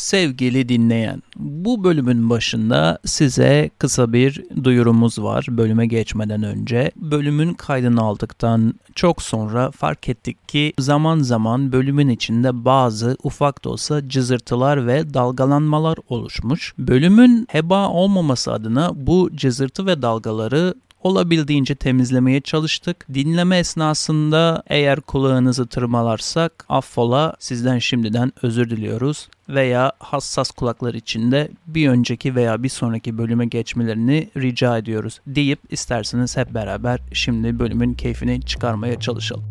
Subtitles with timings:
[0.00, 6.90] Sevgili dinleyen, bu bölümün başında size kısa bir duyurumuz var bölüme geçmeden önce.
[6.96, 13.70] Bölümün kaydını aldıktan çok sonra fark ettik ki zaman zaman bölümün içinde bazı ufak da
[13.70, 16.74] olsa cızırtılar ve dalgalanmalar oluşmuş.
[16.78, 23.06] Bölümün heba olmaması adına bu cızırtı ve dalgaları olabildiğince temizlemeye çalıştık.
[23.14, 31.88] Dinleme esnasında eğer kulağınızı tırmalarsak affola sizden şimdiden özür diliyoruz veya hassas kulaklar içinde bir
[31.88, 38.42] önceki veya bir sonraki bölüme geçmelerini rica ediyoruz deyip isterseniz hep beraber şimdi bölümün keyfini
[38.42, 39.49] çıkarmaya çalışalım.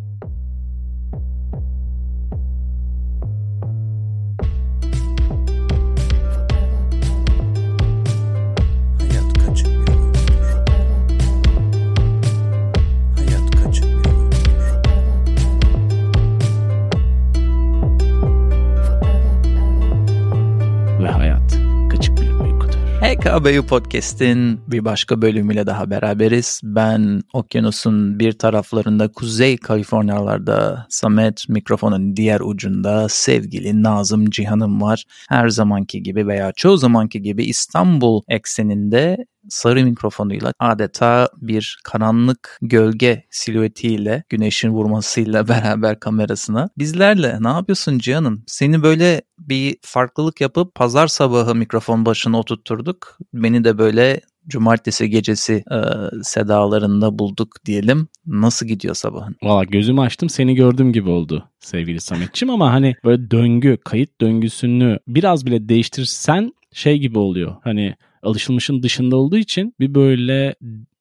[23.29, 26.61] HKBU Podcast'in bir başka bölümüyle daha beraberiz.
[26.63, 35.03] Ben okyanusun bir taraflarında Kuzey Kaliforniyalarda Samet mikrofonun diğer ucunda sevgili Nazım Cihan'ım var.
[35.29, 43.23] Her zamanki gibi veya çoğu zamanki gibi İstanbul ekseninde sarı mikrofonuyla adeta bir karanlık gölge
[43.31, 46.69] silüetiyle güneşin vurmasıyla beraber kamerasına.
[46.77, 48.43] Bizlerle ne yapıyorsun Cihan'ım?
[48.47, 53.17] Seni böyle bir farklılık yapıp pazar sabahı mikrofon başına oturtturduk.
[53.33, 55.79] Beni de böyle cumartesi gecesi e,
[56.23, 58.07] sedalarında bulduk diyelim.
[58.25, 59.35] Nasıl gidiyor sabahın?
[59.43, 64.99] Valla gözümü açtım seni gördüğüm gibi oldu sevgili Sametçim ama hani böyle döngü, kayıt döngüsünü
[65.07, 67.55] biraz bile değiştirsen şey gibi oluyor.
[67.63, 70.55] Hani alışılmışın dışında olduğu için bir böyle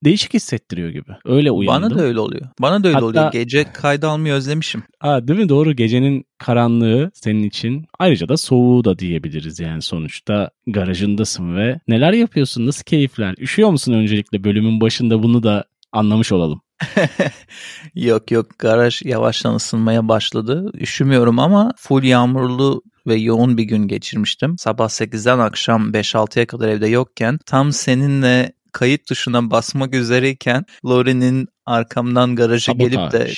[0.05, 1.13] değişik hissettiriyor gibi.
[1.25, 1.91] Öyle uyandım.
[1.91, 2.49] Bana da öyle oluyor.
[2.61, 3.33] Bana da öyle Hatta, oluyor.
[3.33, 4.83] Gece kayda almayı özlemişim.
[5.01, 5.49] Aa, değil mi?
[5.49, 5.73] Doğru.
[5.73, 7.87] Gecenin karanlığı senin için.
[7.99, 12.67] Ayrıca da soğuğu da diyebiliriz yani sonuçta garajındasın ve neler yapıyorsun?
[12.67, 13.35] Nasıl keyifler?
[13.39, 16.61] Üşüyor musun öncelikle bölümün başında bunu da anlamış olalım.
[17.95, 20.71] yok yok garaj yavaştan ısınmaya başladı.
[20.75, 24.59] Üşümüyorum ama full yağmurlu ve yoğun bir gün geçirmiştim.
[24.59, 32.37] Sabah 8'den akşam 5-6'ya kadar evde yokken tam seninle kayıt tuşuna basmak üzereyken Lori'nin arkamdan
[32.37, 32.91] garaja Sabotaj.
[32.91, 33.33] gelip de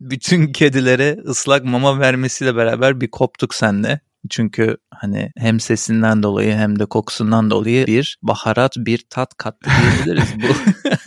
[0.00, 4.00] bütün kedilere ıslak mama vermesiyle beraber bir koptuk senle.
[4.30, 10.34] Çünkü hani hem sesinden dolayı hem de kokusundan dolayı bir baharat bir tat kattı diyebiliriz
[10.36, 10.46] bu.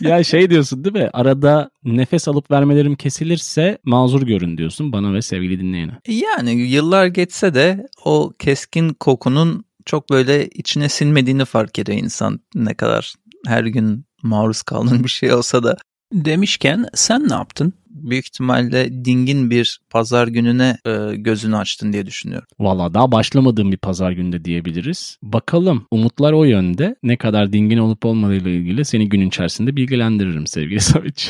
[0.08, 1.10] ya şey diyorsun değil mi?
[1.12, 5.92] Arada nefes alıp vermelerim kesilirse mazur görün diyorsun bana ve sevgili dinleyene.
[6.08, 12.74] Yani yıllar geçse de o keskin kokunun çok böyle içine sinmediğini fark ediyor insan ne
[12.74, 13.14] kadar
[13.46, 15.76] her gün maruz kaldığın bir şey olsa da.
[16.12, 17.72] Demişken sen ne yaptın?
[17.90, 22.48] Büyük ihtimalle dingin bir pazar gününe e, gözünü açtın diye düşünüyorum.
[22.58, 25.18] Valla daha başlamadığım bir pazar günde diyebiliriz.
[25.22, 26.96] Bakalım umutlar o yönde.
[27.02, 31.24] Ne kadar dingin olup olmadığıyla ilgili seni gün içerisinde bilgilendiririm sevgili Savic.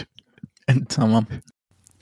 [0.88, 1.26] tamam.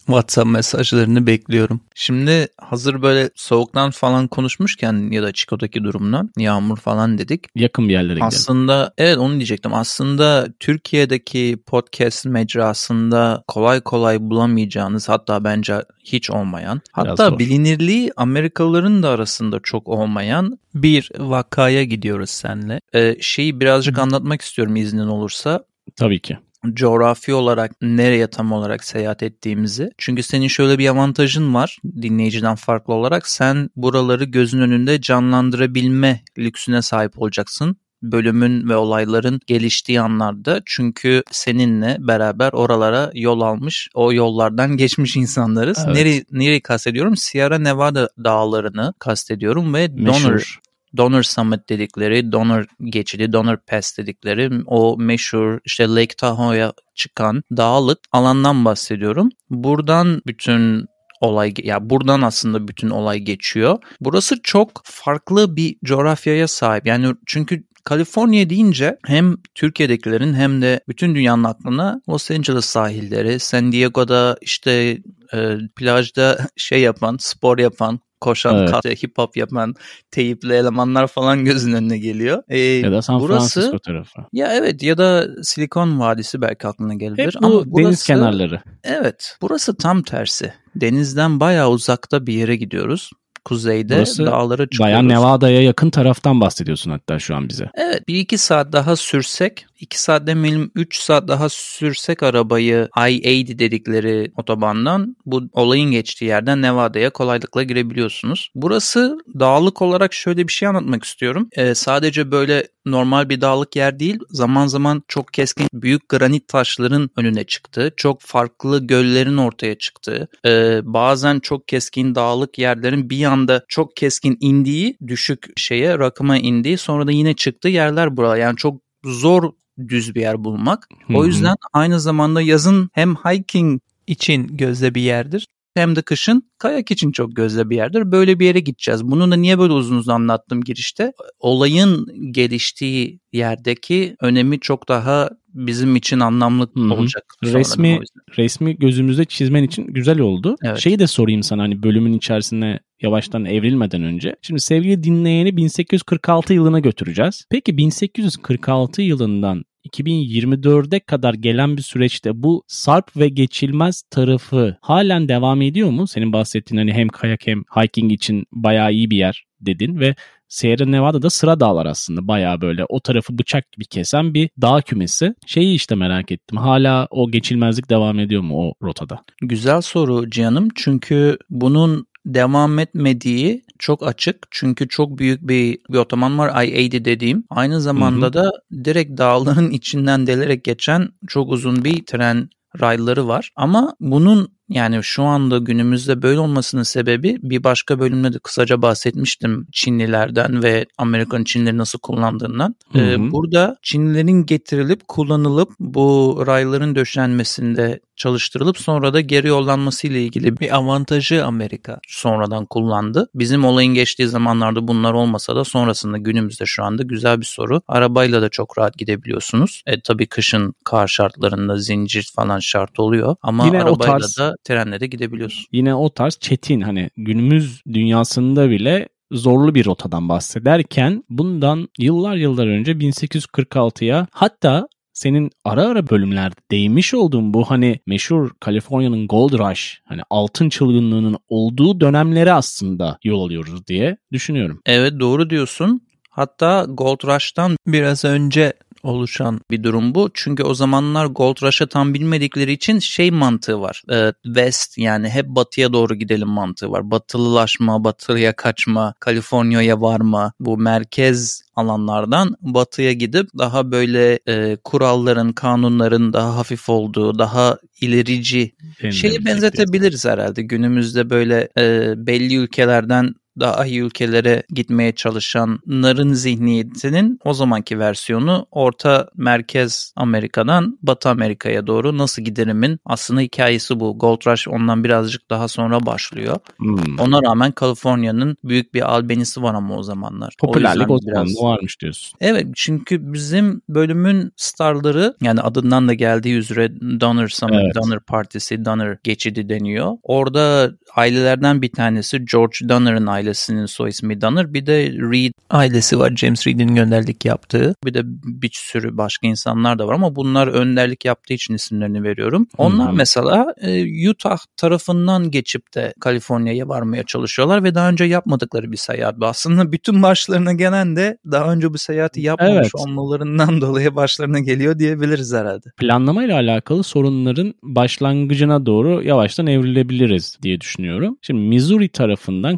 [0.09, 1.81] WhatsApp mesajlarını bekliyorum.
[1.95, 7.47] Şimdi hazır böyle soğuktan falan konuşmuşken ya da Chico'daki durumdan yağmur falan dedik.
[7.55, 8.27] Yakın bir yerlere gidelim.
[8.27, 9.75] Aslında evet onu diyecektim.
[9.75, 19.09] Aslında Türkiye'deki podcast mecrasında kolay kolay bulamayacağınız hatta bence hiç olmayan hatta bilinirliği Amerikalıların da
[19.09, 22.81] arasında çok olmayan bir vakaya gidiyoruz seninle.
[22.95, 25.65] Ee, şeyi birazcık anlatmak istiyorum iznin olursa.
[25.97, 26.39] Tabii ki
[26.75, 29.91] coğrafi olarak nereye tam olarak seyahat ettiğimizi.
[29.99, 33.29] Çünkü senin şöyle bir avantajın var dinleyiciden farklı olarak.
[33.29, 41.97] Sen buraları gözün önünde canlandırabilme lüksüne sahip olacaksın bölümün ve olayların geliştiği anlarda çünkü seninle
[42.01, 45.79] beraber oralara yol almış, o yollardan geçmiş insanlarız.
[45.87, 45.97] Evet.
[45.97, 47.17] Nereyi, nereyi kastediyorum?
[47.17, 50.59] Sierra Nevada dağlarını kastediyorum ve Donner
[50.97, 57.99] Donor Summit dedikleri, Donor geçidi, Donor Pass dedikleri o meşhur işte Lake Tahoe'ya çıkan dağlık
[58.13, 59.29] alandan bahsediyorum.
[59.51, 60.87] Buradan bütün
[61.21, 63.79] olay ya buradan aslında bütün olay geçiyor.
[64.01, 66.87] Burası çok farklı bir coğrafyaya sahip.
[66.87, 73.73] Yani çünkü Kaliforniya deyince hem Türkiye'dekilerin hem de bütün dünyanın aklına Los Angeles sahilleri, San
[73.73, 74.99] Diego'da işte
[75.35, 78.71] e, plajda şey yapan, spor yapan, koşan, evet.
[78.71, 79.75] kat, hip hop yapan
[80.11, 82.43] teyipli elemanlar falan gözün önüne geliyor.
[82.49, 84.21] Ee, ya da San burası, Francisco tarafı.
[84.33, 87.35] Ya evet ya da Silikon Vadisi belki aklına gelebilir.
[87.35, 88.61] Hep bu Ama burası, deniz kenarları.
[88.85, 90.53] Evet burası tam tersi.
[90.75, 93.11] Denizden bayağı uzakta bir yere gidiyoruz.
[93.45, 94.81] Kuzeyde Burası dağlara çıkıyoruz.
[94.81, 97.71] Bayağı Nevada'ya yakın taraftan bahsediyorsun hatta şu an bize.
[97.75, 103.59] Evet bir iki saat daha sürsek 2 saat demeyelim 3 saat daha sürsek arabayı I-80
[103.59, 108.51] dedikleri otobandan bu olayın geçtiği yerden Nevada'ya kolaylıkla girebiliyorsunuz.
[108.55, 111.49] Burası dağlık olarak şöyle bir şey anlatmak istiyorum.
[111.53, 117.11] Ee, sadece böyle normal bir dağlık yer değil zaman zaman çok keskin büyük granit taşların
[117.17, 117.93] önüne çıktı.
[117.97, 124.39] Çok farklı göllerin ortaya çıktığı e, bazen çok keskin dağlık yerlerin bir anda çok keskin
[124.41, 128.37] indiği düşük şeye rakıma indiği sonra da yine çıktığı yerler buralar.
[128.37, 129.53] Yani çok zor
[129.89, 130.89] düz bir yer bulmak.
[131.15, 136.91] O yüzden aynı zamanda yazın hem hiking için gözde bir yerdir hem de kışın kayak
[136.91, 138.13] için çok gözde bir yerdir.
[138.13, 139.05] Böyle bir yere gideceğiz.
[139.05, 141.13] Bunu da niye böyle uzun uzun anlattım girişte?
[141.39, 146.95] Olayın geliştiği yerdeki önemi çok daha bizim için anlamlı Hı hı.
[146.95, 147.25] olacak.
[147.45, 148.01] Resmi
[148.39, 150.57] resmi gözümüzde çizmen için güzel oldu.
[150.65, 150.79] Evet.
[150.79, 154.37] Şeyi de sorayım sana hani bölümün içerisine yavaştan evrilmeden önce.
[154.43, 157.45] Şimdi sevgili dinleyeni 1846 yılına götüreceğiz.
[157.51, 165.63] Peki 1846 yılından 2024'e kadar gelen bir süreçte bu sarp ve geçilmez tarafı halen devam
[165.63, 166.07] ediyor mu?
[166.07, 170.15] Senin bahsettiğin hani hem kayak hem hiking için bayağı iyi bir yer dedin ve
[170.49, 175.35] Sierra Nevada'da sıra dağlar aslında bayağı böyle o tarafı bıçak gibi kesen bir dağ kümesi.
[175.47, 176.59] Şeyi işte merak ettim.
[176.59, 179.25] Hala o geçilmezlik devam ediyor mu o rotada?
[179.43, 180.69] Güzel soru Cihan'ım.
[180.75, 184.47] Çünkü bunun devam etmediği çok açık.
[184.51, 187.45] Çünkü çok büyük bir, bir otoman var I-80 dediğim.
[187.51, 188.33] Aynı zamanda Hı hı.
[188.33, 188.51] da
[188.85, 192.49] direkt dağların içinden delerek geçen çok uzun bir tren
[192.81, 193.51] rayları var.
[193.57, 199.67] Ama bunun yani şu anda günümüzde böyle olmasının sebebi bir başka bölümde de kısaca bahsetmiştim
[199.73, 202.75] Çinlilerden ve Amerikan Çinlileri nasıl kullandığından.
[202.93, 203.31] Hı Ee, hı.
[203.33, 210.77] burada Çinlilerin getirilip kullanılıp bu rayların döşenmesinde çalıştırılıp sonra da geri yollanması ile ilgili bir
[210.77, 213.29] avantajı Amerika sonradan kullandı.
[213.35, 217.81] Bizim olayın geçtiği zamanlarda bunlar olmasa da sonrasında günümüzde şu anda güzel bir soru.
[217.89, 219.83] Arabayla da çok rahat gidebiliyorsunuz.
[219.87, 225.01] E tabii kışın kar şartlarında zincir falan şart oluyor ama Yine arabayla tarz- da trenle
[225.01, 225.67] de gidebiliyorsun.
[225.73, 232.67] Yine o tarz çetin hani günümüz dünyasında bile zorlu bir rotadan bahsederken bundan yıllar yıllar
[232.67, 240.01] önce 1846'ya hatta senin ara ara bölümlerde değmiş olduğun bu hani meşhur Kaliforniya'nın Gold Rush
[240.05, 244.81] hani altın çılgınlığının olduğu dönemlere aslında yol alıyoruz diye düşünüyorum.
[244.87, 246.01] Evet doğru diyorsun.
[246.31, 248.73] Hatta Gold Rush'tan biraz önce
[249.03, 250.31] oluşan bir durum bu.
[250.35, 254.03] Çünkü o zamanlar Gold Rush'ı tam bilmedikleri için şey mantığı var.
[254.13, 257.11] Ee, West yani hep batıya doğru gidelim mantığı var.
[257.11, 260.53] Batılılaşma, batıya kaçma, Kaliforniya'ya varma.
[260.61, 268.73] Bu merkez alanlardan batıya gidip daha böyle e, kuralların, kanunların daha hafif olduğu, daha ilerici
[269.11, 270.63] Şeyi benzetebiliriz herhalde.
[270.63, 279.29] Günümüzde böyle e, belli ülkelerden daha iyi ülkelere gitmeye çalışanların zihniyetinin o zamanki versiyonu Orta
[279.37, 284.19] Merkez Amerika'dan Batı Amerika'ya doğru nasıl giderimin aslında hikayesi bu.
[284.19, 286.57] Gold Rush ondan birazcık daha sonra başlıyor.
[286.79, 287.19] Hmm.
[287.19, 290.55] Ona rağmen Kaliforniya'nın büyük bir albenisi var ama o zamanlar.
[290.59, 291.63] Popülerlik o o biraz...
[291.63, 292.39] varmış diyorsun.
[292.41, 297.95] Evet çünkü bizim bölümün starları yani adından da geldiği üzere Donner Summit, Evet.
[297.95, 300.13] Donner Partisi, Donner geçidi deniyor.
[300.23, 304.75] Orada ailelerden bir tanesi George Donner'ın ailesinin soy ismi Donner.
[304.75, 307.95] Bir de Reed ailesi var James Reed'in önderlik yaptığı.
[308.05, 312.67] Bir de bir sürü başka insanlar da var ama bunlar önderlik yaptığı için isimlerini veriyorum.
[312.79, 313.17] Onlar hı.
[313.17, 319.41] mesela e, Utah tarafından geçip de Kaliforniya'ya varmaya çalışıyorlar ve daha önce yapmadıkları bir seyahat
[319.41, 319.47] bu.
[319.47, 322.95] Aslında bütün başlarına gelen de daha önce bu seyahati yapmamış Evet.
[322.95, 325.91] olmalarından dolayı başlarına geliyor diyebiliriz herhalde.
[325.97, 331.37] planlamayla alakalı sorunların başlangıcına doğru yavaştan evrilebiliriz diye düşünüyorum.
[331.43, 332.77] Şimdi Missouri tarafından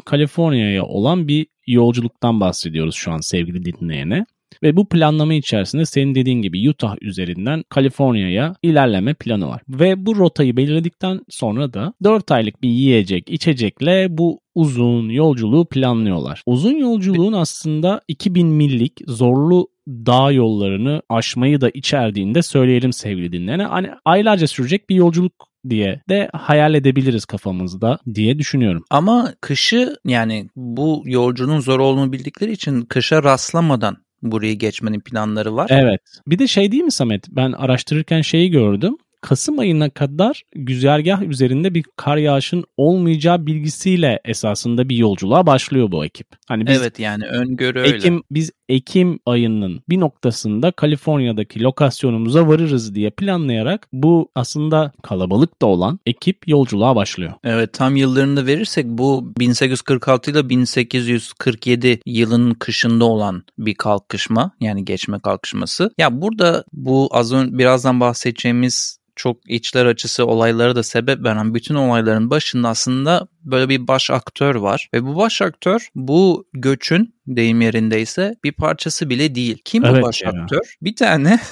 [0.61, 4.25] Kaliforniya'ya olan bir yolculuktan bahsediyoruz şu an sevgili dinleyene.
[4.63, 9.61] Ve bu planlama içerisinde senin dediğin gibi Utah üzerinden Kaliforniya'ya ilerleme planı var.
[9.69, 16.43] Ve bu rotayı belirledikten sonra da 4 aylık bir yiyecek, içecekle bu uzun yolculuğu planlıyorlar.
[16.45, 23.63] Uzun yolculuğun aslında 2000 millik zorlu dağ yollarını aşmayı da içerdiğinde söyleyelim sevgili dinleyene.
[23.63, 28.83] Hani aylarca sürecek bir yolculuk diye de hayal edebiliriz kafamızda diye düşünüyorum.
[28.89, 35.67] Ama kışı yani bu yolculuğun zor olduğunu bildikleri için kışa rastlamadan burayı geçmenin planları var.
[35.73, 36.01] Evet.
[36.27, 37.25] Bir de şey değil mi Samet?
[37.29, 38.97] Ben araştırırken şeyi gördüm.
[39.21, 46.05] Kasım ayına kadar güzergah üzerinde bir kar yağışın olmayacağı bilgisiyle esasında bir yolculuğa başlıyor bu
[46.05, 46.27] ekip.
[46.47, 47.95] Hani biz evet yani öngörü öyle.
[47.95, 55.65] Ekim biz Ekim ayının bir noktasında Kaliforniya'daki lokasyonumuza varırız diye planlayarak bu aslında kalabalık da
[55.65, 57.33] olan ekip yolculuğa başlıyor.
[57.43, 65.19] Evet tam yıllarını verirsek bu 1846 ile 1847 yılın kışında olan bir kalkışma yani geçme
[65.19, 65.91] kalkışması.
[65.97, 71.75] Ya burada bu az önce birazdan bahsedeceğimiz çok içler açısı olaylara da sebep veren bütün
[71.75, 74.89] olayların başında aslında böyle bir baş aktör var.
[74.93, 79.61] Ve bu baş aktör bu göçün deyim yerindeyse bir parçası bile değil.
[79.65, 80.29] Kim evet bu baş ya.
[80.29, 80.75] aktör?
[80.81, 81.39] Bir tane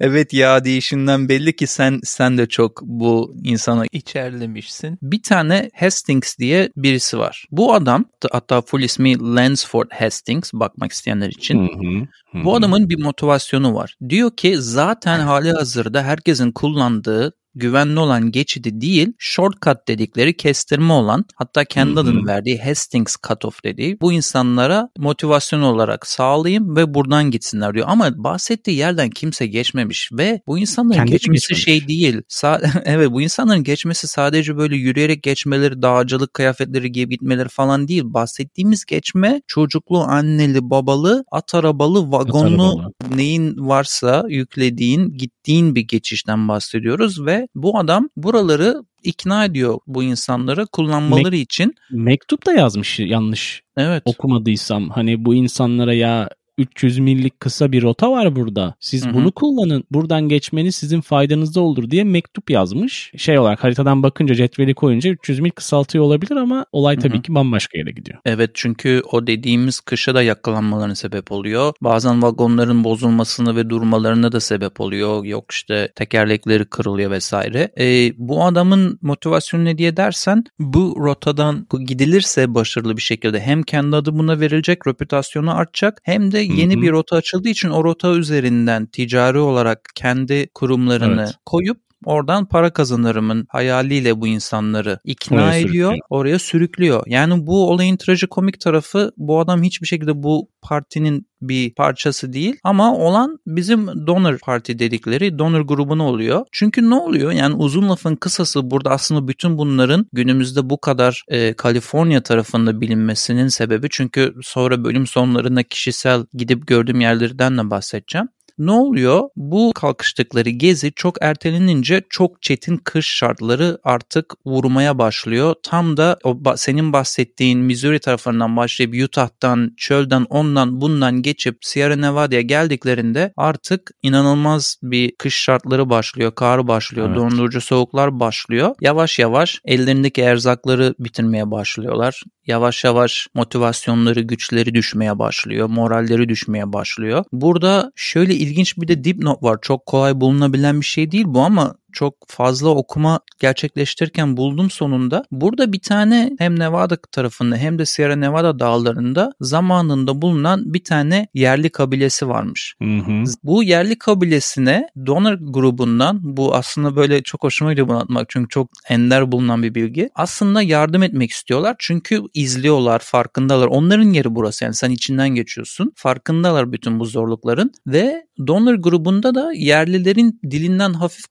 [0.00, 4.98] Evet ya değişinden belli ki sen sen de çok bu insana içerlemişsin.
[5.02, 7.46] Bir tane Hastings diye birisi var.
[7.50, 11.58] Bu adam hatta full ismi Lansford Hastings bakmak isteyenler için.
[11.58, 13.96] Hı hı, hı Bu adamın bir motivasyonu var.
[14.08, 21.24] Diyor ki zaten hali hazırda herkesin kullandığı güvenli olan geçidi değil, shortcut dedikleri kestirme olan
[21.34, 27.86] hatta adını verdiği Hastings Cutoff dediği bu insanlara motivasyon olarak sağlayayım ve buradan gitsinler diyor.
[27.88, 31.64] Ama bahsettiği yerden kimse geçmemiş ve bu insanların Kendi geçmesi geçmemiş.
[31.64, 32.20] şey değil.
[32.28, 38.02] Sa- evet bu insanların geçmesi sadece böyle yürüyerek geçmeleri, dağcılık kıyafetleri giyip gitmeleri falan değil.
[38.06, 42.92] Bahsettiğimiz geçme çocuklu, anneli, babalı, at arabalı, vagonlu arabalı.
[43.16, 50.66] neyin varsa yüklediğin, gittiğin bir geçişten bahsediyoruz ve bu adam buraları ikna ediyor bu insanları
[50.66, 51.74] kullanmaları için.
[51.90, 54.02] Mektup da yazmış yanlış Evet.
[54.06, 54.90] okumadıysam.
[54.90, 58.74] Hani bu insanlara ya 300 millik kısa bir rota var burada.
[58.80, 59.14] Siz Hı hı.
[59.14, 59.84] bunu kullanın.
[59.90, 63.12] Buradan geçmeniz sizin faydanızda olur diye mektup yazmış.
[63.16, 67.22] Şey olarak haritadan bakınca cetveli koyunca 300 mil kısaltıyor olabilir ama olay tabii Hı hı.
[67.22, 68.18] ki bambaşka yere gidiyor.
[68.24, 71.72] Evet çünkü o dediğimiz kışa da yakalanmalarına sebep oluyor.
[71.80, 75.24] Bazen vagonların bozulmasına ve durmalarına da sebep oluyor.
[75.24, 77.70] Yok işte tekerlekleri kırılıyor vesaire.
[77.78, 83.96] E, bu adamın motivasyonu ne diye dersen bu rotadan gidilirse başarılı bir şekilde hem kendi
[83.96, 86.82] adı buna verilecek reputasyonu artacak hem de yeni Hı hı.
[86.82, 91.34] bir rota açıldığı için o rota üzerinden ticari olarak kendi kurumlarını Evet.
[91.46, 95.98] koyup Oradan para kazanırımın hayaliyle bu insanları ikna Oraya ediyor, sürüklüyor.
[96.10, 97.02] oraya sürüklüyor.
[97.06, 102.96] Yani bu olayın trajikomik tarafı bu adam hiçbir şekilde bu partinin bir parçası değil ama
[102.96, 106.46] olan bizim donor parti dedikleri donor grubunu oluyor.
[106.52, 107.32] Çünkü ne oluyor?
[107.32, 113.48] Yani uzun lafın kısası burada aslında bütün bunların günümüzde bu kadar e, Kaliforniya tarafında bilinmesinin
[113.48, 118.28] sebebi çünkü sonra bölüm sonlarında kişisel gidip gördüğüm yerlerden de bahsedeceğim.
[118.58, 119.22] Ne oluyor?
[119.36, 125.54] Bu kalkıştıkları gezi çok ertelenince çok çetin kış şartları artık vurmaya başlıyor.
[125.62, 132.40] Tam da o senin bahsettiğin Missouri tarafından başlayıp Utah'tan, çölden, ondan bundan geçip Sierra Nevada'ya
[132.40, 136.34] geldiklerinde artık inanılmaz bir kış şartları başlıyor.
[136.34, 137.16] Kar başlıyor, Evet.
[137.18, 138.74] dondurucu soğuklar başlıyor.
[138.80, 142.22] Yavaş yavaş ellerindeki erzakları bitirmeye başlıyorlar.
[142.46, 145.68] Yavaş yavaş motivasyonları, güçleri düşmeye başlıyor.
[145.68, 147.24] Moralleri düşmeye başlıyor.
[147.32, 149.58] Burada şöyle ilginç bir de dipnot var.
[149.62, 155.24] Çok kolay bulunabilen bir şey değil bu ama çok fazla okuma gerçekleştirirken buldum sonunda.
[155.30, 161.28] Burada bir tane hem Nevada tarafında hem de Sierra Nevada dağlarında zamanında bulunan bir tane
[161.34, 162.74] yerli kabilesi varmış.
[162.82, 163.24] Hı hı.
[163.42, 168.70] Bu yerli kabilesine donor grubundan bu aslında böyle çok hoşuma gidiyor bunu atmak çünkü çok
[168.88, 170.10] ender bulunan bir bilgi.
[170.14, 173.66] Aslında yardım etmek istiyorlar çünkü izliyorlar, farkındalar.
[173.66, 175.92] Onların yeri burası yani sen içinden geçiyorsun.
[175.96, 181.26] Farkındalar bütün bu zorlukların ve donor grubunda da yerlilerin dilinden hafif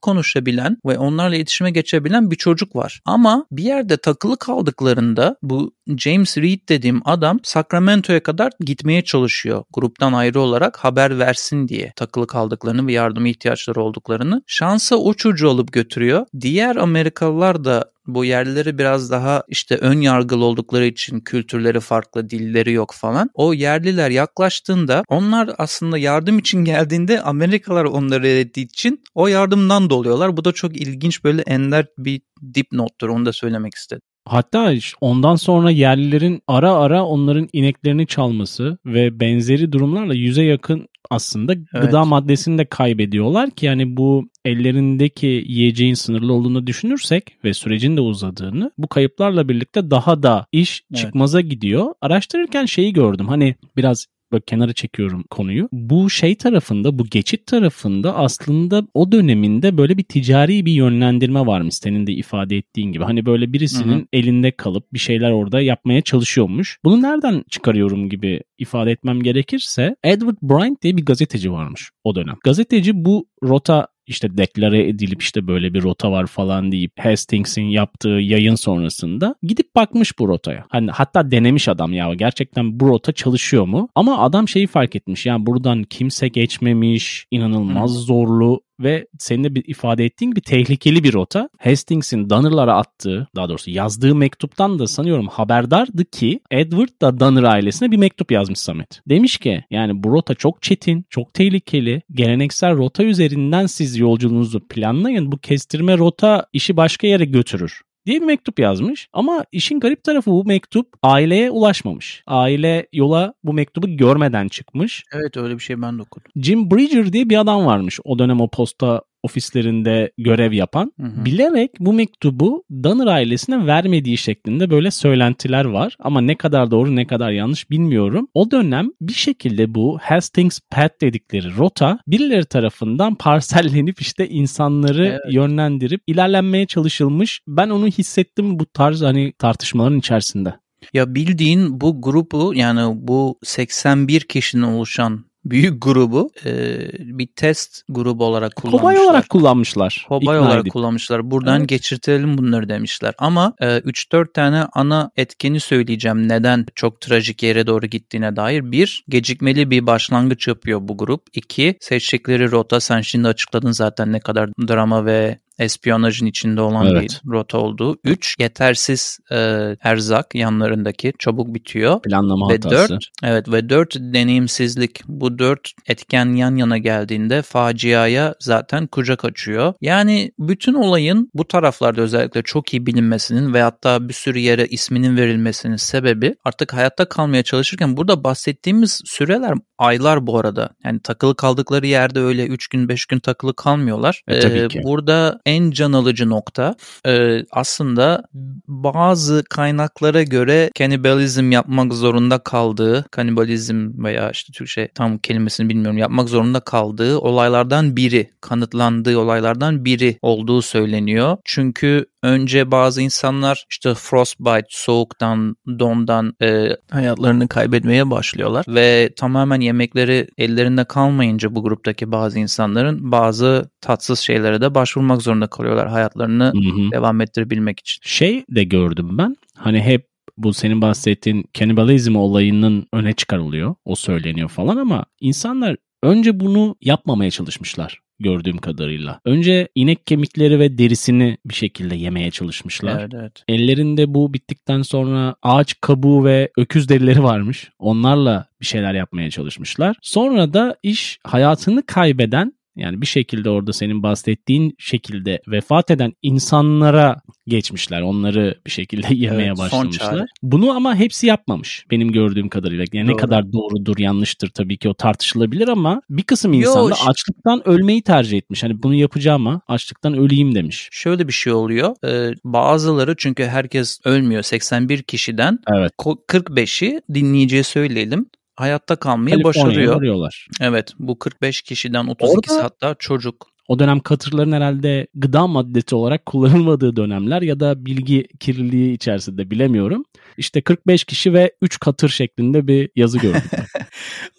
[0.54, 3.00] konuşabilen ve onlarla iletişime geçebilen bir çocuk var.
[3.04, 9.64] Ama bir yerde takılı kaldıklarında bu James Reed dediğim adam Sacramento'ya kadar gitmeye çalışıyor.
[9.72, 14.42] Gruptan ayrı olarak haber versin diye takılı kaldıklarını ve yardıma ihtiyaçları olduklarını.
[14.46, 16.26] Şansa o çocuğu alıp götürüyor.
[16.40, 22.72] Diğer Amerikalılar da bu yerlileri biraz daha işte ön yargılı oldukları için kültürleri farklı, dilleri
[22.72, 23.30] yok falan.
[23.34, 30.36] O yerliler yaklaştığında onlar aslında yardım için geldiğinde Amerikalılar onları reddettiği için o yardımdan doluyorlar.
[30.36, 32.20] Bu da çok ilginç böyle ender bir
[32.54, 34.02] dipnottur onu da söylemek istedim.
[34.26, 41.54] Hatta ondan sonra yerlilerin ara ara onların ineklerini çalması ve benzeri durumlarla yüze yakın aslında
[41.54, 48.00] gıda maddesini de kaybediyorlar ki yani bu ellerindeki yiyeceğin sınırlı olduğunu düşünürsek ve sürecin de
[48.00, 51.00] uzadığını bu kayıplarla birlikte daha da iş Evet.
[51.00, 51.94] çıkmaza gidiyor.
[52.00, 55.68] Araştırırken şeyi gördüm hani biraz böyle kenara çekiyorum konuyu.
[55.72, 61.74] Bu şey tarafında bu geçit tarafında aslında o döneminde böyle bir ticari bir yönlendirme varmış
[61.74, 63.04] senin de ifade ettiğin gibi.
[63.04, 64.06] Hani böyle birisinin Hı hı.
[64.12, 66.78] elinde kalıp bir şeyler orada yapmaya çalışıyormuş.
[66.84, 72.36] Bunu nereden çıkarıyorum gibi ifade etmem gerekirse Edward Bryant diye bir gazeteci varmış o dönem.
[72.44, 78.08] Gazeteci bu rota işte deklare edilip işte böyle bir rota var falan deyip Hastings'in yaptığı
[78.08, 80.64] yayın sonrasında gidip bakmış bu rotaya.
[80.68, 83.88] Hani hatta denemiş adam ya gerçekten bu rota çalışıyor mu?
[83.94, 89.64] Ama adam şeyi fark etmiş yani buradan kimse geçmemiş, inanılmaz zorlu ve senin de bir
[89.66, 91.48] ifade ettiğin gibi tehlikeli bir rota.
[91.58, 97.90] Hastings'in Donner'lara attığı, daha doğrusu yazdığı mektuptan da sanıyorum haberdardı ki Edward da Donner ailesine
[97.90, 99.00] bir mektup yazmış Samet.
[99.08, 102.02] Demiş ki yani bu rota çok çetin, çok tehlikeli.
[102.12, 105.32] Geleneksel rota üzerinden siz yolculuğunuzu planlayın.
[105.32, 109.08] Bu kestirme rota işi başka yere götürür diye bir mektup yazmış.
[109.12, 112.22] Ama işin garip tarafı bu mektup aileye ulaşmamış.
[112.26, 115.04] Aile yola bu mektubu görmeden çıkmış.
[115.12, 116.32] Evet öyle bir şey ben de okudum.
[116.36, 121.24] Jim Bridger diye bir adam varmış o dönem o posta ofislerinde görev yapan Hı hı.
[121.24, 125.96] bilerek bu mektubu Donner ailesine vermediği şeklinde böyle söylentiler var.
[125.98, 128.28] Ama ne kadar doğru ne kadar yanlış bilmiyorum.
[128.34, 135.20] O dönem bir şekilde bu Hastings Path dedikleri rota birileri tarafından parsellenip işte insanları Evet.
[135.34, 137.40] yönlendirip ilerlenmeye çalışılmış.
[137.48, 140.54] Ben onu hissettim bu tarz hani tartışmaların içerisinde.
[140.92, 148.24] Ya bildiğin bu grubu yani bu 81 kişinin oluşan büyük grubu e, bir test grubu
[148.24, 148.80] olarak kullanmışlar.
[148.80, 150.04] Kobay olarak kullanmışlar.
[150.08, 150.72] Kobay olarak edip.
[150.72, 151.30] kullanmışlar.
[151.30, 151.68] Buradan Evet.
[151.68, 153.14] geçirtelim bunları demişler.
[153.18, 156.28] Ama e, 3-4 tane ana etkeni söyleyeceğim.
[156.28, 158.72] Neden çok trajik yere doğru gittiğine dair.
[158.72, 161.22] Bir, gecikmeli bir başlangıç yapıyor bu grup.
[161.32, 167.20] İki, seçtikleri rota sen şimdi açıkladın zaten ne kadar drama ve espiyonajın içinde olan Evet.
[167.24, 167.96] bir rota olduğu.
[168.04, 169.36] Üç, yetersiz e,
[169.80, 172.02] erzak yanlarındaki çabuk bitiyor.
[172.02, 172.92] Planlama Ve hatası.
[172.94, 175.00] dört, evet ve dört deneyimsizlik.
[175.08, 179.74] Bu dört etken yan yana geldiğinde faciaya zaten kucak açıyor.
[179.80, 185.16] Yani bütün olayın bu taraflarda özellikle çok iyi bilinmesinin ve hatta bir sürü yere isminin
[185.16, 190.70] verilmesinin sebebi artık hayatta kalmaya çalışırken burada bahsettiğimiz süreler aylar bu arada.
[190.84, 194.22] Yani takılı kaldıkları yerde öyle 3 gün 5 gün takılı kalmıyorlar.
[194.28, 194.80] E, tabii Ee, ki.
[194.84, 196.74] Burada en can alıcı nokta
[197.06, 198.22] e, aslında
[198.68, 206.28] bazı kaynaklara göre kanibalizm yapmak zorunda kaldığı, kanibalizm veya işte Türkçe tam kelimesini bilmiyorum yapmak
[206.28, 211.36] zorunda kaldığı olaylardan biri, kanıtlandığı olaylardan biri olduğu söyleniyor.
[211.44, 220.26] Çünkü önce bazı insanlar işte frostbite, soğuktan, dondan e, hayatlarını kaybetmeye başlıyorlar ve tamamen yemekleri
[220.38, 226.58] ellerinde kalmayınca bu gruptaki bazı insanların bazı tatsız şeylere de başvurmak zorunda kalıyorlar hayatlarını Hı
[226.58, 226.90] hı.
[226.92, 228.00] devam ettirebilmek için.
[228.04, 229.36] Şey de gördüm ben.
[229.56, 233.74] Hani hep bu senin bahsettiğin kanibalizm olayının öne çıkarılıyor.
[233.84, 239.20] O söyleniyor falan ama insanlar önce bunu yapmamaya çalışmışlar gördüğüm kadarıyla.
[239.24, 243.00] Önce inek kemikleri ve derisini bir şekilde yemeye çalışmışlar.
[243.00, 243.44] Evet evet.
[243.48, 247.70] Ellerinde bu bittikten sonra ağaç kabuğu ve öküz derileri varmış.
[247.78, 249.96] Onlarla bir şeyler yapmaya çalışmışlar.
[250.02, 257.16] Sonra da iş hayatını kaybeden yani bir şekilde orada senin bahsettiğin şekilde vefat eden insanlara
[257.46, 258.00] geçmişler.
[258.00, 260.26] Onları bir şekilde yemeye Evet, başlamışlar.
[260.42, 262.84] Bunu ama hepsi yapmamış benim gördüğüm kadarıyla.
[262.92, 263.16] Yani ne Doğru.
[263.16, 268.38] kadar doğrudur yanlıştır tabii ki o tartışılabilir ama bir kısım insan da açlıktan ölmeyi tercih
[268.38, 268.62] etmiş.
[268.62, 270.88] Hani bunu yapacağım ama açlıktan öleyim demiş.
[270.92, 271.94] Şöyle bir şey oluyor.
[272.06, 275.92] Ee, bazıları çünkü herkes ölmüyor 81 kişiden Evet.
[275.98, 279.96] ko- 45'i dinleyiciye söyleyelim hayatta kalmayı başarıyor.
[279.96, 280.48] varıyorlar.
[280.60, 283.54] Evet bu 45 kişiden 32'si Orada- hatta çocuk.
[283.68, 290.04] O dönem katırların herhalde gıda maddesi olarak kullanılmadığı dönemler ya da bilgi kirliliği içerisinde bilemiyorum.
[290.36, 293.40] İşte 45 kişi ve 3 katır şeklinde bir yazı gördüm.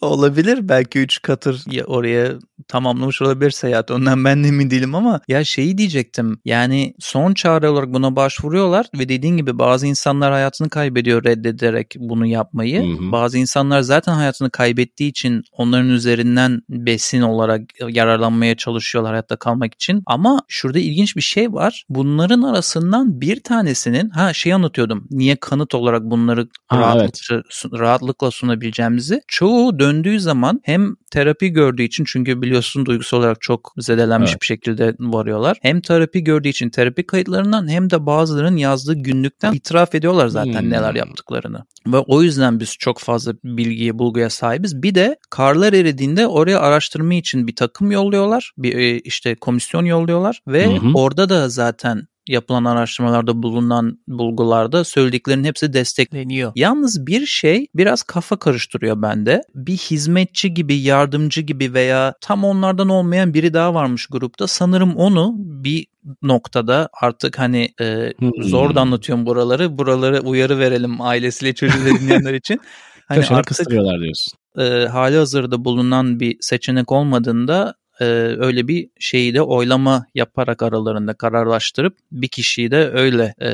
[0.01, 2.33] Olabilir belki 3 katır ya oraya
[2.67, 7.69] tamamlamış olabilir seyahat ondan ben de emin değilim ama ya şeyi diyecektim yani son çare
[7.69, 12.81] olarak buna başvuruyorlar ve dediğin gibi bazı insanlar hayatını kaybediyor reddederek bunu yapmayı.
[12.83, 13.11] Hı hı.
[13.11, 20.03] Bazı insanlar zaten hayatını kaybettiği için onların üzerinden besin olarak yararlanmaya çalışıyorlar hayatta kalmak için.
[20.05, 21.85] Ama şurada ilginç bir şey var.
[21.89, 25.07] Bunların arasından bir tanesinin ha şey anlatıyordum.
[25.11, 29.21] Niye kanıt olarak bunları Ha, rahatlıkla, su- rahatlıkla sunabileceğimizi.
[29.27, 34.41] Çoğu döndüğü zaman hem terapi gördüğü için çünkü biliyorsun duygusal olarak çok zedelenmiş Evet.
[34.41, 35.57] bir şekilde varıyorlar.
[35.61, 40.69] Hem terapi gördüğü için terapi kayıtlarından hem de bazılarının yazdığı günlükten itiraf ediyorlar zaten Hmm.
[40.69, 41.63] neler yaptıklarını.
[41.87, 44.83] Ve o yüzden biz çok fazla bilgiye, bulguya sahibiz.
[44.83, 48.51] Bir de karlar eridiğinde oraya araştırma için bir takım yolluyorlar.
[48.57, 50.91] Bir e, işte komisyon yolluyorlar ve Hı hı.
[50.93, 56.51] orada da zaten yapılan araştırmalarda bulunan bulgularda söylediklerinin hepsi destekleniyor.
[56.55, 59.41] Yalnız bir şey biraz kafa karıştırıyor bende.
[59.55, 64.47] Bir hizmetçi gibi, yardımcı gibi veya tam onlardan olmayan biri daha varmış grupta.
[64.47, 65.85] Sanırım onu bir
[66.21, 68.31] noktada artık hani e, Hmm.
[68.43, 69.77] zor da anlatıyorum buraları.
[69.77, 72.59] Buraları uyarı verelim ailesiyle çocuğu dinleyenler için.
[73.07, 74.33] Hani Köşede artık kıstırıyorlar diyorsun.
[74.57, 78.05] e, hali hazırda bulunan bir seçenek olmadığında e,
[78.39, 83.49] öyle bir şeyi de oylama yaparak aralarında kararlaştırıp bir kişiyi de öyle e,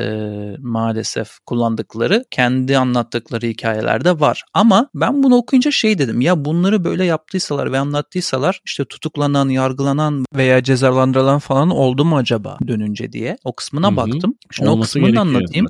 [0.60, 4.43] maalesef kullandıkları kendi anlattıkları hikayelerde var.
[4.54, 10.25] Ama ben bunu okuyunca şey dedim ya bunları böyle yaptıysalar ve anlattıysalar işte tutuklanan, yargılanan
[10.36, 13.95] veya cezalandırılan falan oldu mu acaba dönünce diye o kısmına Hı-hı.
[13.95, 14.36] baktım.
[14.51, 15.67] Şimdi Olması o kısmını da anlatayım.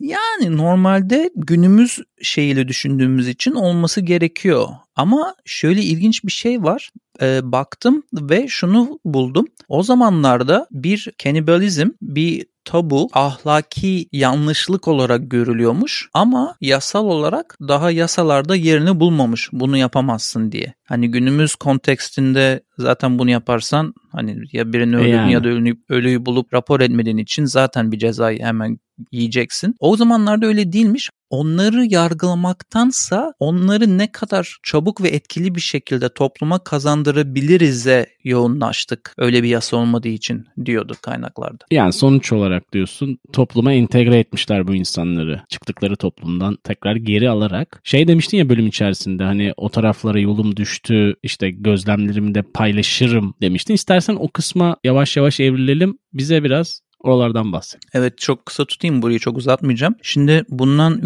[0.00, 4.68] Yani normalde günümüz şeyiyle düşündüğümüz için olması gerekiyor.
[5.00, 6.90] Ama şöyle ilginç bir şey var.
[7.22, 9.46] E, baktım ve şunu buldum.
[9.68, 18.56] O zamanlarda bir kanibalizm, bir tabu ahlaki yanlışlık olarak görülüyormuş ama yasal olarak daha yasalarda
[18.56, 20.74] yerini bulmamış bunu yapamazsın diye.
[20.84, 25.32] Hani günümüz kontekstinde zaten bunu yaparsan hani ya birini öldürdün yani.
[25.32, 28.78] ya da ölüyü, ölüyü bulup rapor etmediğin için zaten bir cezayı hemen
[29.12, 29.74] yiyeceksin.
[29.78, 36.58] O zamanlarda öyle değilmiş onları yargılamaktansa onları ne kadar çabuk ve etkili bir şekilde topluma
[36.58, 39.14] kazandırabiliriz'e yoğunlaştık.
[39.18, 41.64] Öyle bir yasa olmadığı için diyordu kaynaklarda.
[41.70, 45.42] Yani sonuç olarak diyorsun topluma entegre etmişler bu insanları.
[45.48, 47.80] Çıktıkları toplumdan tekrar geri alarak.
[47.84, 53.74] Şey demiştin ya bölüm içerisinde hani o taraflara yolum düştü işte gözlemlerimi de paylaşırım demiştin.
[53.74, 55.98] İstersen o kısma yavaş yavaş evrilelim.
[56.12, 57.80] Bize biraz Oralardan bahset.
[57.94, 59.94] Evet çok kısa tutayım burayı çok uzatmayacağım.
[60.02, 61.02] Şimdi bundan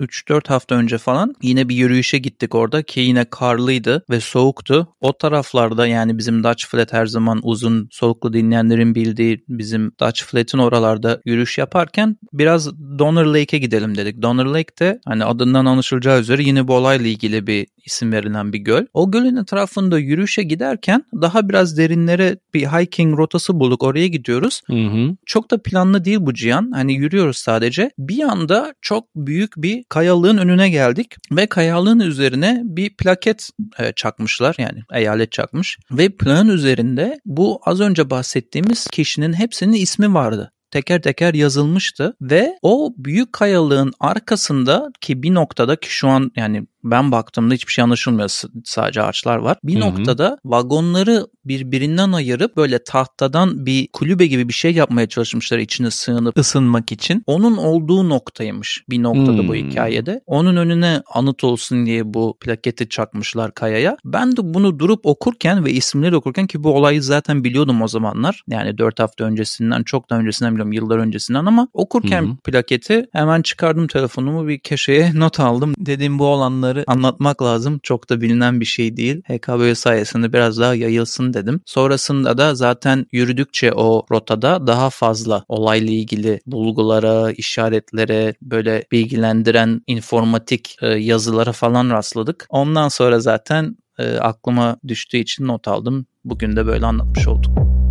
[0.00, 4.88] 3-4 hafta önce falan yine bir yürüyüşe gittik orada ki yine karlıydı ve soğuktu.
[5.00, 10.58] O taraflarda yani bizim Dutch Flat her zaman uzun soluklu dinleyenlerin bildiği bizim Dutch Flat'in
[10.58, 14.22] oralarda yürüyüş yaparken biraz Donner Lake'e gidelim dedik.
[14.22, 18.58] Donner Lake de hani adından anlaşılacağı üzere yine bu olayla ilgili bir isim verilen bir
[18.58, 18.86] göl.
[18.94, 23.82] O gölün etrafında yürüyüşe giderken daha biraz derinlere bir hiking rotası bulduk.
[23.82, 24.62] Oraya gidiyoruz.
[24.66, 25.16] Hı hı.
[25.34, 26.70] Çok da planlı değil bu Cihan.
[26.70, 27.90] Hani yürüyoruz sadece.
[27.98, 34.56] Bir anda çok büyük bir kayalığın önüne geldik ve kayalığın üzerine bir plaket e, çakmışlar.
[34.58, 41.02] Yani eyalet çakmış ve plan üzerinde bu az önce bahsettiğimiz kişinin hepsinin ismi vardı teker
[41.02, 47.12] teker yazılmıştı ve o büyük kayalığın arkasında ki bir noktada ki şu an yani ben
[47.12, 48.30] baktığımda hiçbir şey anlaşılmıyor.
[48.64, 49.56] Sadece ağaçlar var.
[49.64, 49.80] Bir Hı-hı.
[49.80, 56.38] noktada vagonları birbirinden ayırıp böyle tahtadan bir kulübe gibi bir şey yapmaya çalışmışlar içine sığınıp
[56.38, 57.22] ısınmak için.
[57.26, 59.48] Onun olduğu noktaymış bir noktada hmm.
[59.48, 60.20] bu hikayede.
[60.26, 63.96] Onun önüne anıt olsun diye bu plaketi çakmışlar kayaya.
[64.04, 68.42] Ben de bunu durup okurken ve isimleri okurken ki bu olayı zaten biliyordum o zamanlar.
[68.48, 72.36] Yani 4 hafta öncesinden çok da öncesinden biliyorum yıllar öncesinden ama okurken hmm.
[72.36, 75.74] plaketi hemen çıkardım telefonumu bir köşeye not aldım.
[75.78, 77.80] Dedim bu olanları bunları anlatmak lazım.
[77.82, 79.22] Çok da bilinen bir şey değil.
[79.22, 81.60] HKB sayesinde biraz daha yayılsın dedim.
[81.66, 90.76] Sonrasında da zaten yürüdükçe o rotada daha fazla olayla ilgili bulgulara, işaretlere, böyle bilgilendiren informatik
[90.82, 92.46] e, yazılara falan rastladık.
[92.48, 96.06] Ondan sonra zaten e, aklıma düştüğü için not aldım.
[96.24, 97.83] Bugün de böyle anlatmış olduk.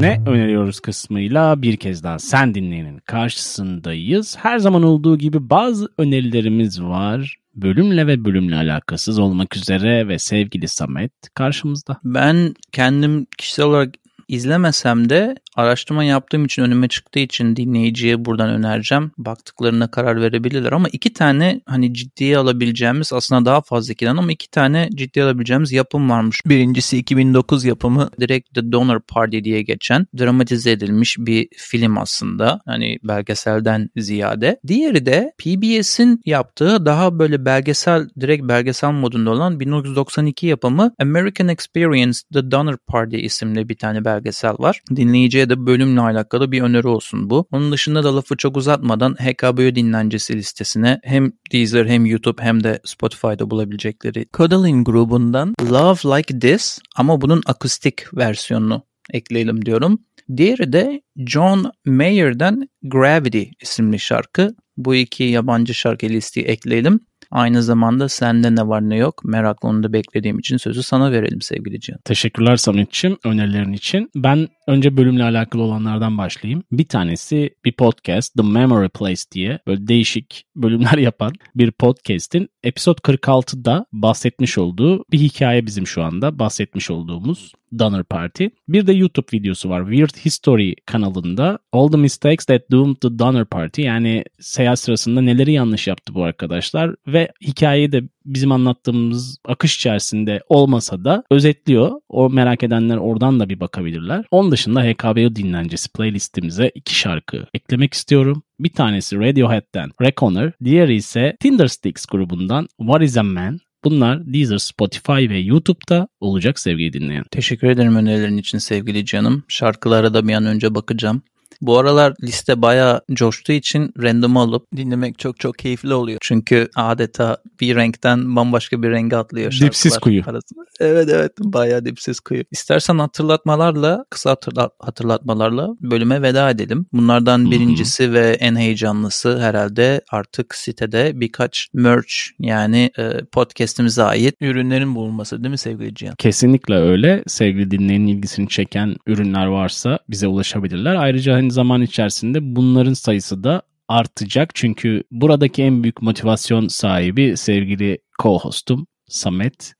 [0.00, 4.36] Ne öneriyoruz kısmıyla bir kez daha sen dinleyenin karşısındayız.
[4.38, 7.36] Her zaman olduğu gibi bazı önerilerimiz var.
[7.54, 12.00] Bölümle ve bölümle alakasız olmak üzere ve sevgili Samet karşımızda.
[12.04, 13.94] Ben kendim kişisel olarak
[14.30, 19.10] izlemesem de araştırma yaptığım için önüme çıktığı için dinleyiciye buradan önereceğim.
[19.18, 24.50] Baktıklarına karar verebilirler ama iki tane hani ciddiye alabileceğimiz aslında daha fazla ikiden ama iki
[24.50, 26.40] tane ciddiye alabileceğimiz yapım varmış.
[26.46, 32.60] Birincisi 2009 yapımı direkt The Donor Party diye geçen dramatize edilmiş bir film aslında.
[32.66, 34.60] Hani belgeselden ziyade.
[34.66, 42.18] Diğeri de PBS'in yaptığı daha böyle belgesel direkt belgesel modunda olan 1992 yapımı American Experience
[42.32, 44.19] The Donor Party isimli bir tane belgesel
[44.58, 44.80] var.
[44.96, 47.46] Dinleyiciye de bölümle alakalı bir öneri olsun bu.
[47.52, 52.80] Onun dışında da lafı çok uzatmadan HKBO dinlencesi listesine hem Deezer hem YouTube hem de
[52.84, 59.98] Spotify'da bulabilecekleri Cuddling grubundan Love Like This ama bunun akustik versiyonunu ekleyelim diyorum.
[60.36, 64.54] Diğeri de John Mayer'den Gravity isimli şarkı.
[64.76, 67.00] Bu iki yabancı şarkı listeyi ekleyelim.
[67.30, 71.40] Aynı zamanda sende ne var ne yok merakla onu da beklediğim için sözü sana verelim
[71.40, 72.00] sevgili Cihan.
[72.04, 74.10] Teşekkürler Samet'ciğim önerilerin için.
[74.14, 76.62] Ben önce bölümle alakalı olanlardan başlayayım.
[76.72, 82.98] Bir tanesi bir podcast The Memory Place diye böyle değişik bölümler yapan bir podcast'in episode
[82.98, 88.46] 46'da bahsetmiş olduğu bir hikaye bizim şu anda bahsetmiş olduğumuz Donner Party.
[88.68, 89.90] Bir de YouTube videosu var.
[89.90, 91.58] Weird History kanalında.
[91.72, 93.82] All the mistakes that doomed the Donner Party.
[93.82, 96.94] Yani seyahat sırasında neleri yanlış yaptı bu arkadaşlar.
[97.06, 101.90] Ve hikayeyi de bizim anlattığımız akış içerisinde olmasa da özetliyor.
[102.08, 104.24] O merak edenler oradan da bir bakabilirler.
[104.30, 108.42] Onun dışında HKBO dinlencesi playlistimize iki şarkı eklemek istiyorum.
[108.60, 113.60] Bir tanesi Radiohead'den Reckoner, diğeri ise Tindersticks grubundan What is a Man?
[113.84, 117.24] Bunlar Deezer, Spotify ve YouTube'da olacak sevgili dinleyen.
[117.30, 119.44] Teşekkür ederim önerilerin için sevgili canım.
[119.48, 121.22] Şarkılara da bir an önce bakacağım.
[121.60, 126.18] Bu aralar liste bayağı coştuğu için random alıp dinlemek çok çok keyifli oluyor.
[126.22, 129.70] Çünkü adeta bir renkten bambaşka bir renge atlıyor şarkılar.
[129.70, 130.22] Dipsiz kuyu.
[130.26, 130.60] Arasında.
[130.80, 132.44] Evet evet bayağı dipsiz kuyu.
[132.50, 136.86] İstersen hatırlatmalarla, kısa hatırla- hatırlatmalarla bölüme veda edelim.
[136.92, 144.94] Bunlardan birincisi ve en heyecanlısı herhalde artık sitede birkaç merch yani e, podcast'imize ait ürünlerin
[144.94, 146.14] bulunması değil mi sevgili Cihan?
[146.18, 147.22] Kesinlikle öyle.
[147.26, 150.94] Sevgili dinleyenin ilgisini çeken ürünler varsa bize ulaşabilirler.
[150.94, 154.54] Ayrıca hani zaman içerisinde bunların sayısı da artacak.
[154.54, 159.74] Çünkü buradaki en büyük motivasyon sahibi sevgili co-hostum Samet.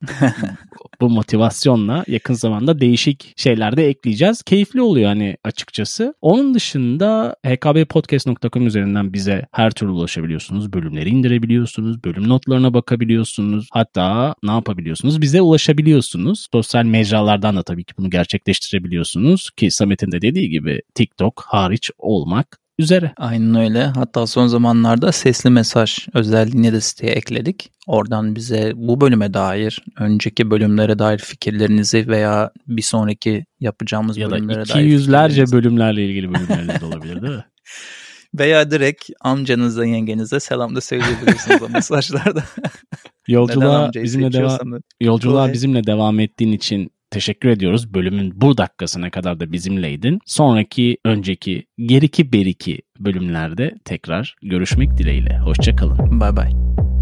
[1.00, 4.42] Bu motivasyonla yakın zamanda değişik şeyler de ekleyeceğiz.
[4.42, 6.14] Keyifli oluyor hani açıkçası.
[6.20, 10.72] Onun dışında hkbpodcast.com üzerinden bize her türlü ulaşabiliyorsunuz.
[10.72, 12.04] Bölümleri indirebiliyorsunuz.
[12.04, 13.68] Bölüm notlarına bakabiliyorsunuz.
[13.72, 15.20] Hatta ne yapabiliyorsunuz?
[15.20, 16.48] Bize ulaşabiliyorsunuz.
[16.52, 19.50] Sosyal mecralardan da tabii ki bunu gerçekleştirebiliyorsunuz.
[19.50, 23.12] Ki Samet'in de dediği gibi TikTok hariç olmak üzere.
[23.16, 23.84] Aynen öyle.
[23.84, 27.70] Hatta son zamanlarda sesli mesaj özelliğini de siteye ekledik.
[27.86, 34.30] Oradan bize bu bölüme dair, önceki bölümlere dair fikirlerinizi veya bir sonraki yapacağımız Ya da
[34.30, 37.44] bölümlere iki dair yüzlerce fikirlerinizi- bölümlerle ilgili bölümleriniz de olabilir değil mi?
[38.34, 42.44] veya direkt amcanıza, yengenize selam da söyleyebilirsiniz o mesajlarda.
[43.28, 44.78] Yolculuğa bizimle devam da.
[45.00, 47.94] Yolculuğa bizimle devam ettiğin için teşekkür ediyoruz.
[47.94, 50.18] Bölümün bu dakikasına kadar da bizimleydin.
[50.26, 55.38] Sonraki, önceki, geriki beriki bölümlerde tekrar görüşmek dileğiyle.
[55.38, 56.20] Hoşçakalın.
[56.20, 56.99] Bye bye.